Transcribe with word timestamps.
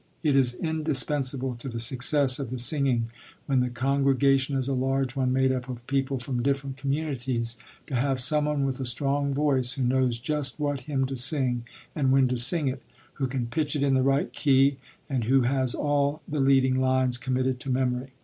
It 0.23 0.35
is 0.35 0.55
indispensable 0.55 1.53
to 1.59 1.69
the 1.69 1.79
success 1.79 2.39
of 2.39 2.49
the 2.49 2.57
singing, 2.57 3.11
when 3.45 3.59
the 3.59 3.69
congregation 3.69 4.57
is 4.57 4.67
a 4.67 4.73
large 4.73 5.15
one 5.15 5.31
made 5.31 5.51
up 5.51 5.69
of 5.69 5.85
people 5.85 6.17
from 6.17 6.41
different 6.41 6.75
communities, 6.75 7.55
to 7.85 7.93
have 7.93 8.19
someone 8.19 8.65
with 8.65 8.79
a 8.79 8.85
strong 8.85 9.31
voice 9.31 9.73
who 9.73 9.83
knows 9.83 10.17
just 10.17 10.59
what 10.59 10.79
hymn 10.85 11.05
to 11.05 11.15
sing 11.15 11.65
and 11.93 12.11
when 12.11 12.27
to 12.29 12.37
sing 12.39 12.67
it, 12.67 12.81
who 13.21 13.27
can 13.27 13.45
pitch 13.45 13.75
it 13.75 13.83
in 13.83 13.93
the 13.93 14.01
right 14.01 14.33
key, 14.33 14.77
and 15.07 15.25
who 15.25 15.41
has 15.41 15.75
all 15.75 16.23
the 16.27 16.39
leading 16.39 16.77
lines 16.81 17.19
committed 17.19 17.59
to 17.59 17.69
memory. 17.69 18.09